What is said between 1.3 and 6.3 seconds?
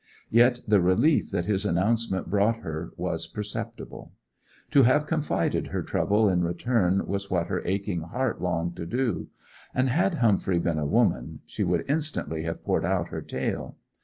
his announcement brought her was perceptible. To have confided her trouble